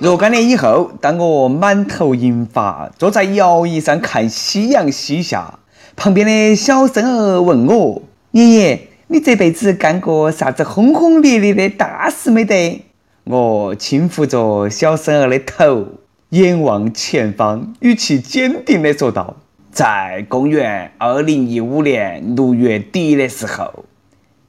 [0.00, 5.60] 若干年以后，当我满头银发，坐在摇椅上看夕阳西下，
[5.94, 8.02] 旁边的小孙儿问我
[8.32, 12.84] ：“爷爷，你这辈子干过啥子轰轰烈烈的大事没得？”
[13.24, 15.86] 我轻抚着小孙儿的头，
[16.30, 19.36] 眼望前方，语气坚定地说道
[19.70, 23.84] ：“在公元二零一五年六月底的时候，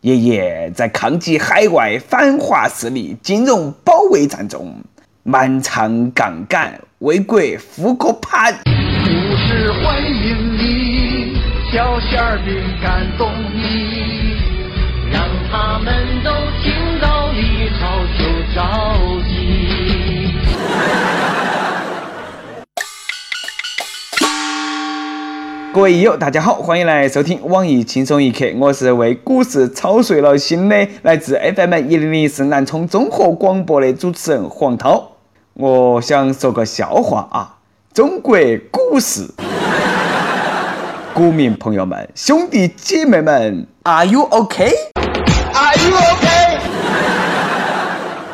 [0.02, 4.74] 爷爷在抗击海外反华势力金融保卫战中。”
[5.28, 8.54] 满场杠杆，为国复过盘。
[8.64, 8.70] 故
[9.36, 11.36] 事欢迎你，
[11.74, 14.38] 小馅饼感动你，
[15.12, 16.30] 让他们都
[16.62, 20.36] 听到一着就着急。
[25.74, 35.14] 各位益友，大家好，欢迎来收听网易轻松一刻，我是为股市操碎了心的，来自 FM 一零零四南充综合广播的主持人黄涛。
[35.58, 37.56] 我想说个笑话啊！
[37.94, 38.38] 中国
[38.70, 39.26] 股市，
[41.14, 46.60] 股民朋友们、兄弟姐妹们，Are you OK？Are you OK？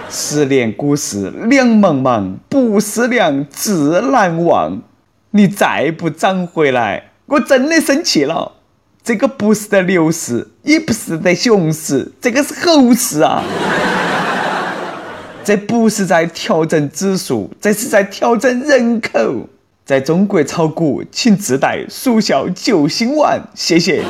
[0.10, 4.82] 十年股市两茫茫，不思量，自难忘。
[5.30, 8.54] 你再不涨回来，我真的生气了。
[9.04, 13.44] 这个不是在牛市，也不是在熊市，这个是猴市啊！
[15.44, 19.48] 这不是在调整指数，这是在调整人口。
[19.84, 24.04] 在中国炒股，请自带速效救心丸，谢谢。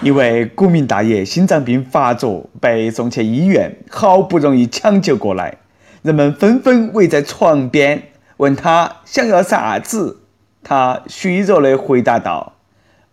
[0.00, 5.58] 一位股民大爷心脏病发作，被送去医院，好不容易抢救过来，
[6.02, 8.00] 人们纷纷围在床边，
[8.36, 10.20] 问他想要啥子。
[10.62, 12.52] 他虚弱的回答道：“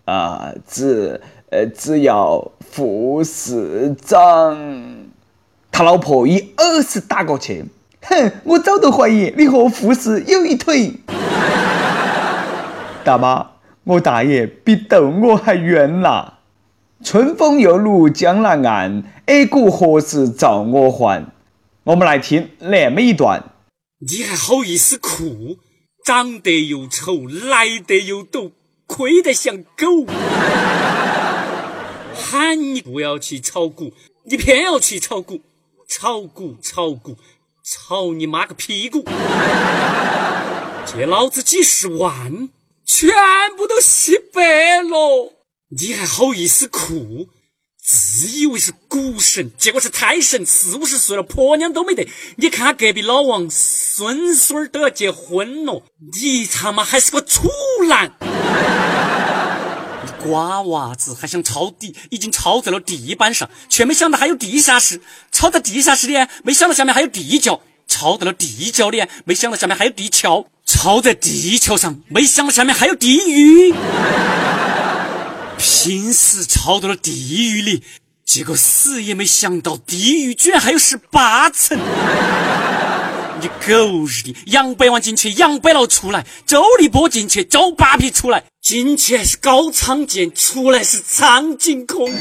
[0.05, 4.55] 啊，只呃，只要副市长。”
[5.77, 7.65] 他老婆一耳屎打过去，
[8.03, 8.31] 哼！
[8.45, 10.93] 我早都怀疑你和护士有一腿。
[13.03, 13.45] 大妈，
[13.83, 16.35] 我大爷比逗我还冤呐！
[17.03, 21.25] 春风又绿江南岸，A 股何时照我还？
[21.83, 23.43] 我们来听那么一段。
[23.99, 25.57] 你还好意思哭？
[26.05, 28.51] 长得又丑，来得又陡，
[28.87, 30.05] 亏得像狗。
[32.15, 33.91] 喊你不要去炒股，
[34.23, 35.41] 你偏要去炒股。
[35.87, 37.17] 炒股，炒股，
[37.63, 39.03] 炒你妈个屁股！
[40.85, 42.49] 借老子几十万，
[42.85, 43.09] 全
[43.55, 45.33] 部都洗白了，
[45.69, 47.27] 你还好意思哭？
[47.83, 52.07] 自以为是股神，结果是胎神，四五十岁了，婆娘都没得。
[52.37, 55.83] 你看隔壁老王，孙孙都要结婚了，
[56.19, 57.47] 你他妈还是个处
[57.87, 58.11] 男！
[60.27, 64.97] 瓜娃子还想抄底，已经抄在了地板上，却没想到还有地下室；
[65.31, 73.73] 抄在地下室里，没想到下面还有地窖；抄在了地窖里，没想到下面还有地壳；抄在地壳上，没想到下面还有地狱。
[75.57, 77.83] 拼死抄到了地狱里，
[78.25, 81.79] 结果死也没想到地狱居然还有十八层。
[83.41, 88.43] 你狗日的，杨百万进去，杨百劳出来；周立波进去，周扒皮出来。
[88.61, 92.11] 进去是高仓健，出来是苍井空。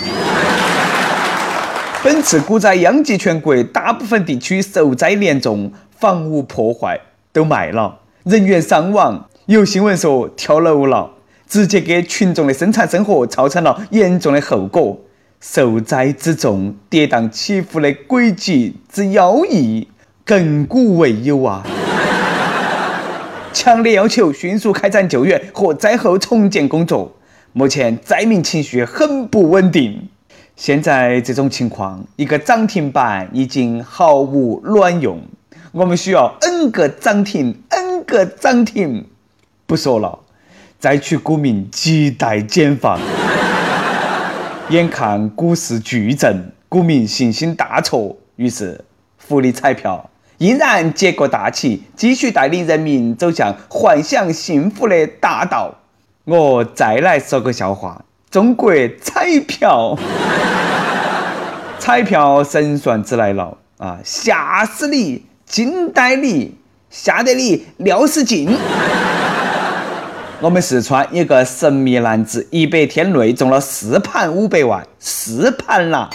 [2.02, 7.00] 本次股灾殃及全国，大部分地区受灾严重，房屋破坏
[7.32, 9.28] 都卖了，人员伤亡。
[9.46, 11.12] 有新闻说跳楼了，
[11.48, 14.98] 直接给群众的生产生活造成了严重的后果。
[15.41, 19.88] 受灾之重，跌宕起伏的轨迹之妖异。
[20.27, 21.62] 亘古未有啊！
[23.53, 27.15] 强烈要求迅速开展救援和灾后重建工作。
[27.53, 30.09] 目前灾民情绪很不稳定。
[30.57, 35.21] 现在这种情况，一个涨停板已经毫无卵用。
[35.73, 39.05] 我们需要 N 个涨停，N 个涨停。
[39.67, 40.21] 不说了，
[40.79, 42.99] 灾区股民亟待减房。
[44.71, 48.83] 眼看股市巨震，股民信心大挫，于是
[49.19, 50.09] 福利彩票。
[50.38, 55.75] 依然接过大旗，继续带领人民走向幻想幸福的大道。
[56.25, 59.96] 我再来说个笑话：中国彩票，
[61.78, 63.98] 彩票神算子来了啊！
[64.02, 66.54] 吓死你，惊呆你，
[66.90, 68.56] 吓得你尿失禁。
[70.40, 76.10] 我们四川一个神秘男子，一百天内中了四盘五百万，四盘了！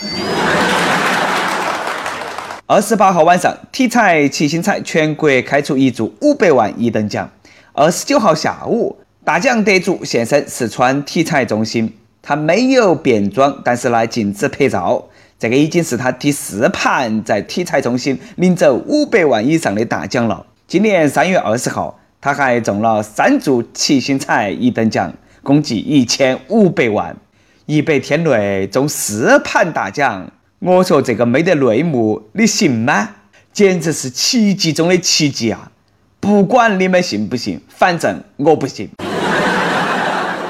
[2.71, 7.27] 二十八号晚上，体彩七星彩全国开出一注五百万一等奖。
[7.73, 8.95] 二十九号下午，
[9.25, 15.03] 大奖得主现身四川体彩中心，他没有变装，但是来禁止拍照。
[15.39, 20.45] 这个已经是他第四盘在体彩中心领走五百万以上的大奖了。
[20.67, 25.11] 今年三月二十号，他还中了三注七星彩一等奖，
[25.41, 27.17] 共计一千五百万。
[27.65, 33.09] 一百天内中四盘大奖，我说这个没得内幕，你信吗？
[33.53, 35.71] 简直是奇迹中的奇迹啊！
[36.19, 38.89] 不管你们信不信，反正我不信。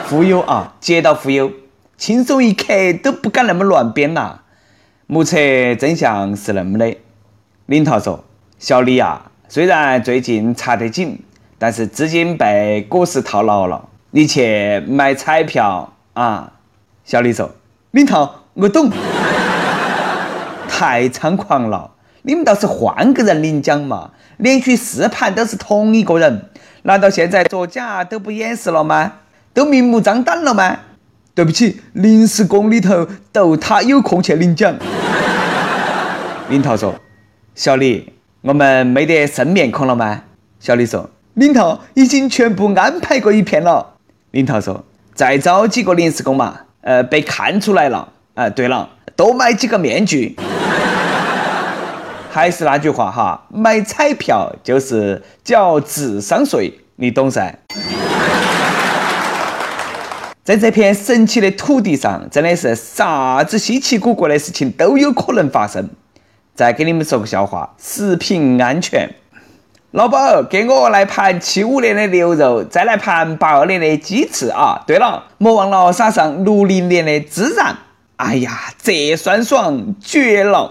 [0.08, 1.52] 忽悠啊，接到忽悠，
[1.96, 2.74] 轻松一刻
[3.04, 4.40] 都不敢那么乱编呐。
[5.06, 5.38] 目测
[5.76, 6.98] 真相是那么的，
[7.68, 8.26] 领导说
[8.58, 11.20] ：“小李啊，虽然最近查得紧，
[11.60, 16.54] 但是资金被股市套牢了，你去买彩票啊。”
[17.06, 17.52] 小李说
[17.92, 18.92] ：“领导，我懂。”
[20.80, 21.92] 太猖狂了，
[22.22, 24.12] 你们倒是换个人领奖嘛！
[24.38, 26.46] 连续四盘都是同一个人，
[26.84, 29.16] 难道现在作假都不掩饰了吗？
[29.54, 30.80] 都明目张胆了吗？
[31.36, 34.74] 对不起，临时工里头都他有空去领奖。
[36.48, 36.96] 领导说
[37.54, 40.22] ：“小李，我们没得生面孔了吗？”
[40.62, 43.96] 小李说：“领导已经全部安排过一片了。”
[44.32, 46.62] 领导说：“再招几个临时工嘛？
[46.80, 48.14] 呃，被看出来了。
[48.36, 50.34] 呃，对了，多买几个面具。
[52.32, 57.54] 还是那句话哈，买彩票就是缴智商税，你懂噻？
[60.42, 65.90] 在这片神奇的土地上，真的是啥子稀奇古怪的事情都有可能发生。
[66.56, 69.10] 再给你们说个笑话：食品安全。
[69.92, 74.82] 老板，给我来盘七五年的牛肉，再来盘八二年的鸡翅啊！
[74.88, 77.76] 对了，莫忘了撒上六零年的孜然。
[78.20, 80.70] 哎呀，这酸爽绝了！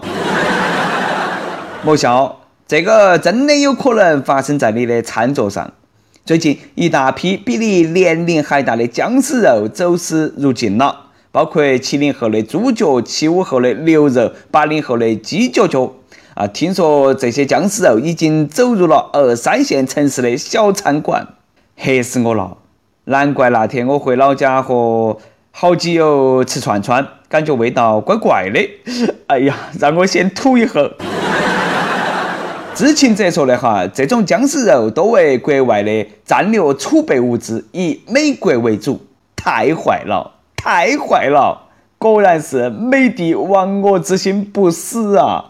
[1.83, 5.73] 莫笑，这个真的有可能发生在你的餐桌上。
[6.23, 11.07] 最近，一大批比你年龄还大的僵尸肉走私入境了。
[11.31, 15.91] 包括七零后的猪脚、七五后的牛肉、八零后的鸡脚脚
[16.35, 16.45] 啊！
[16.45, 21.27] 听说这些僵尸肉已经走入了二三线城市的小餐馆，
[21.75, 22.57] 吓死我了！
[23.05, 25.17] 难怪那天我回老家和
[25.49, 28.59] 好基友吃串串，感觉味道怪怪的。
[29.27, 30.91] 哎呀，让我先吐一口。
[32.73, 39.05] 知情者说的哈，这种僵尸肉多为国外的战略储备物资，以美国为主，
[39.35, 40.31] 太坏了。
[40.55, 41.67] 太坏了，
[41.97, 45.45] 果然是美帝亡我之心不死啊！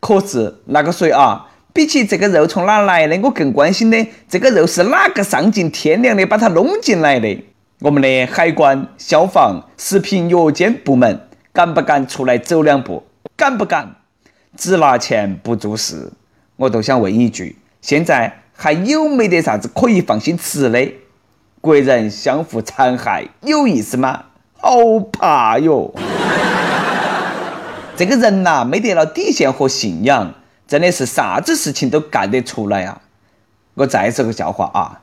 [0.00, 7.44] 可是那个谁啊，比起这个肉从哪来的，我更关心的这个肉是哪个丧尽天良的把它弄进来的？
[7.84, 13.02] 我们的海关、消防、食品药监部门敢不敢出来走两步？
[13.36, 13.96] 敢不敢？
[14.56, 16.12] 只拿钱不做事，
[16.54, 20.92] 我都想问一句：现在还有没得啥子可以放心吃的？
[21.60, 24.26] 国人相互残害有意思吗？
[24.60, 25.92] 好怕哟！
[27.96, 30.32] 这个人呐，没得了底线和信仰，
[30.68, 33.02] 真的是啥子事情都干得出来啊！
[33.74, 35.01] 我再说个笑话啊，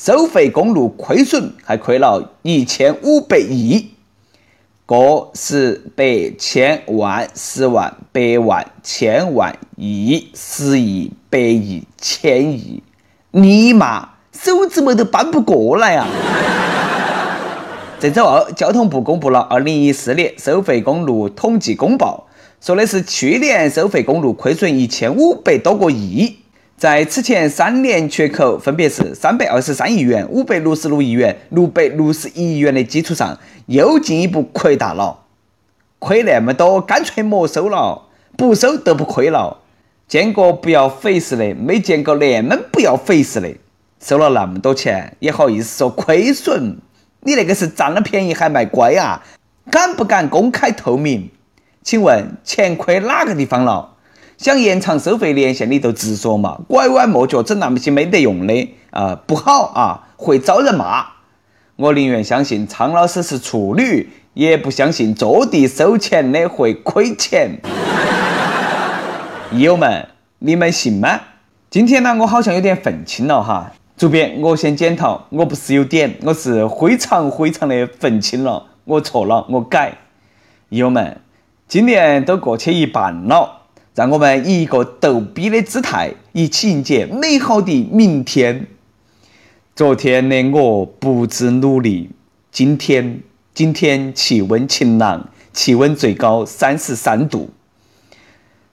[0.00, 3.90] 收费公路亏损还亏了一千五百亿，
[4.86, 12.80] 个十百千万十万百万千万亿十亿百亿千亿，
[13.32, 16.06] 尼玛手指么都搬不过来啊！
[17.98, 22.28] 这周二，交通部公布了二零一四年收费公路统计公报，
[22.60, 26.36] 说的是去年收费公路亏损一千五百多个亿，
[26.78, 33.36] 在此前三年缺口分别是三百二十三亿元、五百六十六亿元、六百六十一亿元的基础上，
[33.66, 35.24] 又进一步扩大了。
[35.98, 38.02] 亏那么多，干脆没收了，
[38.36, 39.58] 不收都不亏了。
[40.06, 43.52] 见过不要肥似的，没见过那么不要肥似的。
[44.00, 46.76] 收了那么多钱，也好意思说亏损？
[47.22, 49.24] 你那个是占了便宜还卖乖啊？
[49.68, 51.28] 敢不敢公开透明？
[51.82, 53.96] 请问钱亏哪个地方了？
[54.38, 61.04] 想延长收费年限，你就直说嘛，拐弯抹角整那么些没得用的啊，不好啊，会遭人骂。
[61.74, 67.58] 我宁愿相信苍老师是处女，也不相信坐地收钱的会亏钱。
[69.50, 70.06] 友们，
[70.38, 71.20] 你们信吗？
[71.68, 73.72] 今天呢，我好像有点愤青了哈。
[73.96, 79.98] 主编，我先检讨，我不是有点，我是非常非常的愤青了，我错了，我改。
[80.68, 81.20] 友们，
[81.66, 83.57] 今年都过去一半了，
[83.98, 88.68] 让我们以一个逗逼的姿态，一起迎接美好的明天。
[89.74, 92.08] 昨天的我不知努力，
[92.52, 93.20] 今天
[93.52, 97.50] 今天气温晴朗，气温最高三十三度。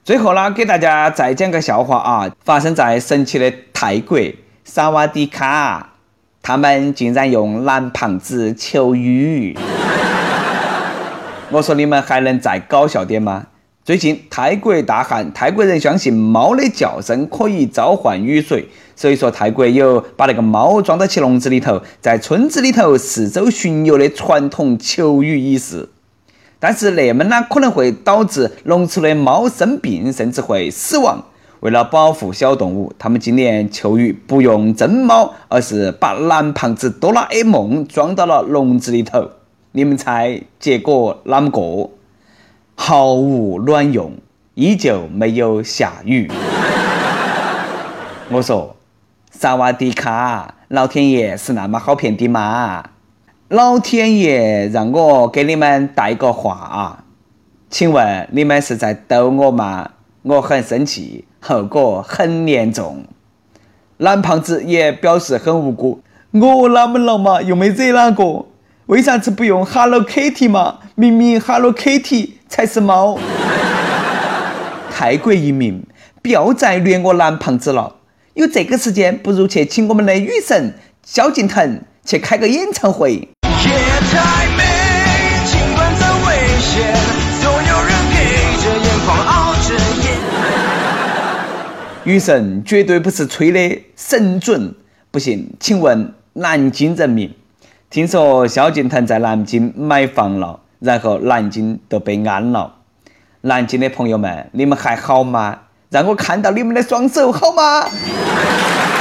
[0.04, 4.16] 最后呢，给大家再讲个笑话啊，发生在神奇的泰国。
[4.62, 5.94] 萨瓦迪卡，
[6.40, 9.58] 他们竟然用蓝胖子求雨。
[11.50, 13.48] 我说你们还能再搞笑点吗？
[13.86, 25.88] 最近泰国大旱，泰国人相信猫的叫声可以召唤雨水，所以说泰国有把那个猫装到起笼子里头，在村子里头四周巡游的传统求雨仪式。
[26.58, 31.24] 但是那么呢，可能会导致笼子的猫生病，甚至会死亡。
[31.60, 39.30] 为了保护小动物，他们今年求雨不用真猫，而是把蓝胖子哆啦 A 梦装到了笼子里头。
[39.70, 41.90] 你们猜结果哪么个？
[42.78, 44.12] 毫无卵用，
[44.54, 46.30] 依旧没有下雨。
[48.30, 48.76] 我说，
[49.30, 52.84] 萨瓦迪卡，老天爷是那么好骗的吗？
[53.48, 57.04] 老天爷让我给你们带个话啊，
[57.70, 59.90] 请问你们是在逗我吗？
[60.22, 63.04] 我很生气，后果很严重。
[63.96, 66.02] 蓝胖子也表示很无辜，
[66.32, 67.40] 我哪么了嘛？
[67.40, 68.44] 又没惹哪个？
[68.86, 70.78] 为啥子不用 Hello Kitty 嘛？
[70.94, 73.18] 明明 Hello Kitty 才是猫。
[74.90, 75.84] 泰国移民，
[76.22, 77.96] 不要再虐我蓝胖子了。
[78.34, 80.74] 有这个时间，不如去请我们的女神
[81.04, 83.12] 萧敬腾去开个演唱会。
[83.12, 84.62] 夜太美，
[85.46, 86.26] 尽管再危
[86.60, 86.94] 险，
[87.42, 88.16] 总有人给
[88.62, 90.06] 着眼眶熬着夜。
[92.04, 94.74] 雨神绝对不是吹的，神准。
[95.10, 97.34] 不信，请问南京人民。
[97.88, 102.76] 听说萧敬腾在南京买房了，然后南京都被安了。
[103.40, 105.58] 南京的朋友们，你们还好吗？
[105.90, 107.88] 让我看到你们的双手好吗？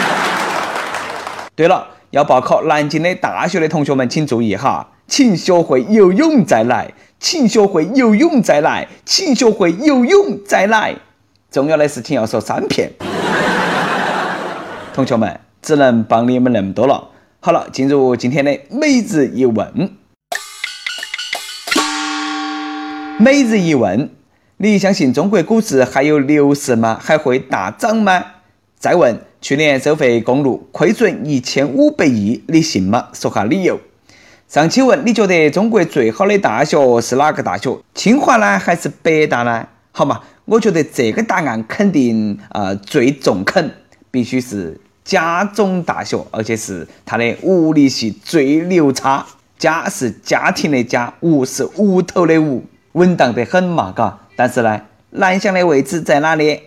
[1.55, 10.95] 对了，要报考南京的大学的同学们请注意哈，请学会游泳再来，请学会游泳再来，请学会游泳再来。
[11.51, 12.91] 重要的事情要说三遍。
[14.93, 17.09] 同学们，只能帮你们那么多了。
[17.39, 19.91] 好了，进入今天的每日一问。
[23.17, 24.09] 每日一问：
[24.57, 26.99] 你相信中国股市还有牛市吗？
[27.01, 28.21] 还会大涨吗？
[28.77, 33.07] 再问：去年收费公路亏损一千五百亿，你信吗？
[33.13, 33.79] 说下理由。
[34.49, 37.79] 上期问：你觉得中国最好的大学是哪个大学？
[37.93, 39.65] 清华呢，还是北大呢？
[39.93, 43.71] 好嘛，我觉得这个答案肯定呃最中肯，
[44.11, 44.79] 必须是。
[45.05, 49.25] 家中大学，而且是它的物理系最牛叉。
[49.57, 52.63] 家是家庭的家，屋是屋头的屋，
[52.95, 54.19] 稳当得很嘛，嘎。
[54.37, 56.61] 但是呢，南翔的位置在哪里？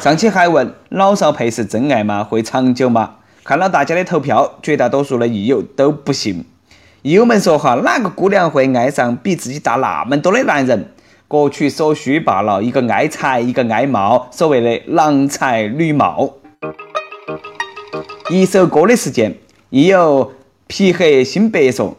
[0.00, 2.24] 上期还问老少配是真爱吗？
[2.24, 3.16] 会长久吗？
[3.44, 6.46] 看了大家的投票，绝大多数的益友都不信。
[7.02, 10.92] 益友们说哈，哪个姑娘会爱上比自己大那么多的男人？
[11.28, 16.36] 各取所需罢了，一个爱财，一个爱貌，所谓的郎才女貌。
[18.30, 19.34] 一首歌的时间，
[19.68, 20.32] 亦有
[20.66, 21.98] 皮黑心白说，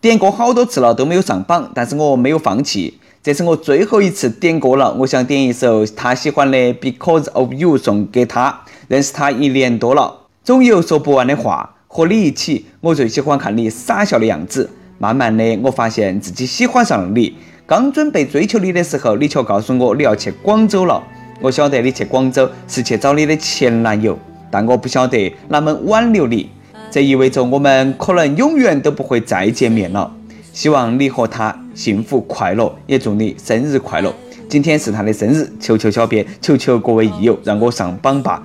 [0.00, 4.90] 点歌好多次了都没有上榜，但是我没有放弃，这是我最后一次点歌了。
[4.94, 11.76] 我想点一首他喜欢的《Because of You》送给他，认识他一年多了，总有说不完的话。
[11.86, 14.70] 和你一起，我最喜欢看你傻笑的样子。
[14.96, 17.36] 慢慢的，我发现自己喜欢上了你。
[17.66, 21.02] 刚准备追求你的时候，你却告诉我你要去广州了。
[21.42, 24.18] 我晓得你去广州是去找你的前男友，
[24.50, 26.48] 但我不晓得哪么挽留你。
[26.90, 30.12] 这意味着我们可能永远都不会再见面了。
[30.52, 34.12] 希望你和他幸福快乐，也祝你生日快乐。
[34.48, 38.42] 今天是他的生日，求求小编，求求各位益友，让我上榜吧！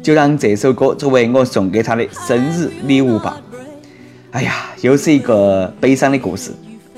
[0.00, 3.40] 就让这首歌作为我送给他的生日礼物吧。
[4.30, 6.52] 哎呀，又是一个悲伤的故事。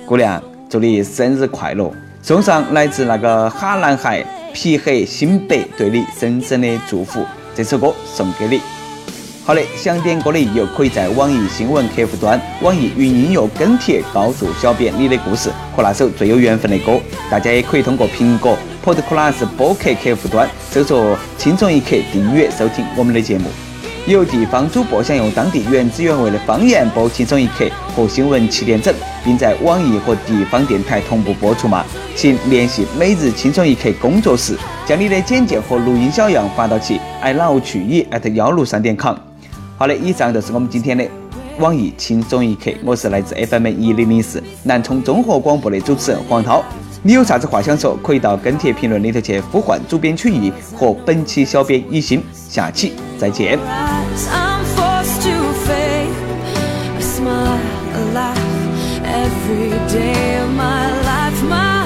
[0.04, 1.90] 姑娘，祝你生日快乐！
[2.21, 4.25] 送上来自那个哈男孩。
[4.52, 8.61] 皮黑心白对你深深的祝福，这首歌送给你。
[9.50, 17.00] 好的，想点歌的益友可以在网易新闻客户端、网易云音乐跟帖告诉小编你的故事和那首最有缘分的歌。
[17.28, 23.47] 大家也可以通过苹果 Podcast 播客客户端搜索“轻松一刻”订阅收听我们的节目。
[24.07, 27.64] 有地方主播想用当地原汁原味的方言播《轻松一刻》
[27.97, 31.85] 和新闻七点整，并在网易和地方电台同步播出吗？
[32.14, 39.16] 请联系每日轻松一刻工作室，将你的简介和录音小样发到其 i love 曲艺 at 幺六三点 com。
[39.80, 41.02] 好的，以上就是我们今天的
[41.58, 46.62] 网易轻松一刻，我是来自 FM 一零零四南充综合广播的主持人黄涛。
[47.02, 52.22] 你有啥子话想说，可以到跟帖评论里头去呼唤主编曲艺和本期小编一心。
[52.34, 53.58] 下期再见。
[59.02, 61.42] Every day of my life.
[61.49, 61.79] My